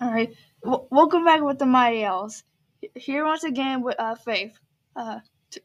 [0.00, 2.44] All right, welcome back with the Mighty Owls.
[2.94, 4.58] Here once again with uh, Faith,
[4.94, 5.20] uh,
[5.50, 5.60] t-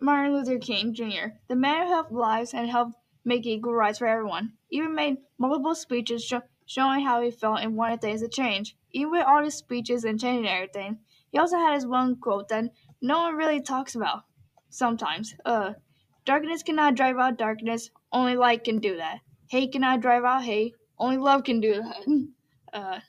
[0.00, 4.08] Martin Luther King Jr., the man who helped lives and helped make equal rights for
[4.08, 4.54] everyone.
[4.70, 6.34] Even made multiple speeches sh-
[6.66, 8.76] showing how he felt and wanted things to change.
[8.92, 10.98] Even with all his speeches and changing everything,
[11.30, 12.64] he also had his one quote that
[13.00, 14.24] no one really talks about.
[14.68, 15.74] Sometimes, uh,
[16.24, 17.90] darkness cannot drive out darkness.
[18.12, 19.20] Only light can do that.
[19.48, 20.74] Hate cannot drive out hate.
[20.98, 22.04] Only love can do that.
[22.72, 23.00] Uh,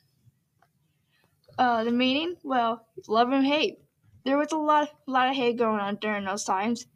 [1.62, 2.36] uh, the meaning?
[2.44, 3.78] Well, love and hate.
[4.26, 6.88] There was a lot, lot of hate going on during those times,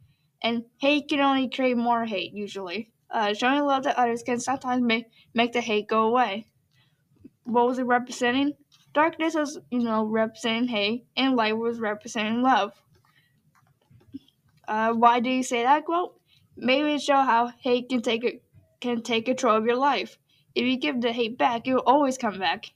[0.42, 2.90] and hate can only create more hate usually.
[3.08, 6.48] Uh, showing love to others can sometimes make make the hate go away.
[7.44, 8.54] What was it representing?
[8.92, 12.72] Darkness was, you know, representing hate, and light was representing love.
[14.66, 16.18] Uh, why do you say that quote?
[16.56, 18.40] Maybe to show how hate can take a,
[18.80, 20.18] can take control of your life.
[20.56, 22.72] If you give the hate back, it will always come back.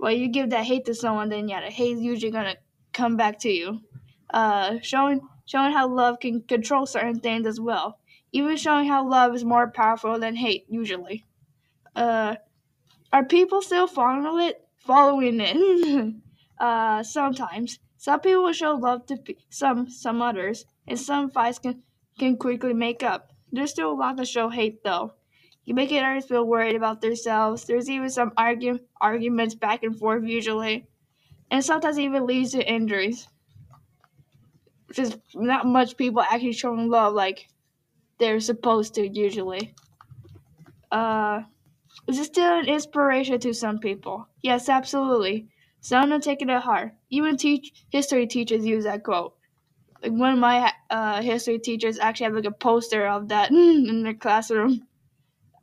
[0.00, 2.56] Well, you give that hate to someone, then yeah, the hate's usually gonna
[2.94, 3.82] come back to you.
[4.30, 7.98] Uh, showing showing how love can control certain things as well.
[8.32, 11.26] Even showing how love is more powerful than hate usually.
[11.94, 12.36] Uh,
[13.12, 14.66] are people still following it?
[14.78, 16.14] Following it?
[16.58, 17.78] uh, sometimes.
[17.98, 21.82] Some people show love to pe- some some others, and some fights can
[22.18, 23.32] can quickly make up.
[23.52, 25.12] There's still a lot to show hate though.
[25.72, 27.64] Make others feel worried about themselves.
[27.64, 30.86] There's even some argue, arguments back and forth usually,
[31.50, 33.28] and sometimes even leads to injuries.
[34.92, 37.48] Just not much people actually showing love like
[38.18, 39.74] they're supposed to usually.
[40.92, 41.42] Uh,
[42.08, 44.28] is it still an inspiration to some people?
[44.42, 45.48] Yes, absolutely.
[45.80, 46.94] Some have taken it heart.
[47.10, 49.34] Even teach history teachers use that quote.
[50.02, 54.02] Like one of my uh, history teachers actually had like a poster of that in
[54.04, 54.88] their classroom.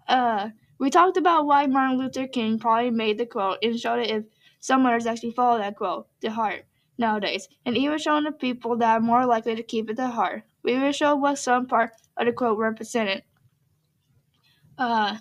[0.07, 4.09] Uh, we talked about why Martin Luther King probably made the quote and showed it
[4.09, 4.23] if
[4.59, 6.65] some others actually follow that quote to heart
[6.97, 10.43] nowadays, and even showing the people that are more likely to keep it to heart.
[10.63, 13.23] We even showed what some part of the quote represented.
[14.77, 15.17] Uh,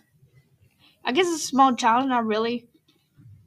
[1.04, 2.68] I guess it's a small challenge, not really.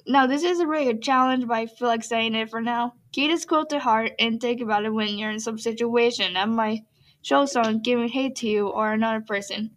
[0.07, 2.93] No, this isn't really a challenge, but I feel like saying it for now.
[3.11, 6.49] Keep this quote to heart and think about it when you're in some situation that
[6.49, 6.81] might
[7.21, 9.71] show someone giving hate to you or another person.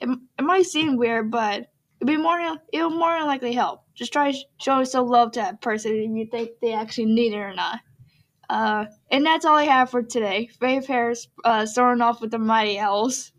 [0.00, 1.70] It, it might seem weird, but
[2.00, 2.40] it'll be more
[2.72, 3.82] it'll more likely help.
[3.94, 7.32] Just try to show some love to that person if you think they actually need
[7.32, 7.80] it or not.
[8.48, 10.48] Uh, and that's all I have for today.
[10.58, 13.32] Faith Harris uh, off with the Mighty Owls.